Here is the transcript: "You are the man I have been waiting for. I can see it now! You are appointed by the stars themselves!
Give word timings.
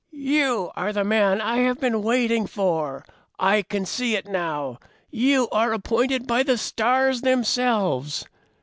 "You 0.39 0.71
are 0.75 0.91
the 0.91 1.03
man 1.03 1.41
I 1.41 1.57
have 1.57 1.79
been 1.79 2.01
waiting 2.01 2.47
for. 2.47 3.05
I 3.37 3.61
can 3.61 3.85
see 3.85 4.15
it 4.15 4.25
now! 4.25 4.79
You 5.11 5.47
are 5.51 5.73
appointed 5.73 6.25
by 6.25 6.41
the 6.41 6.57
stars 6.57 7.21
themselves! 7.21 8.25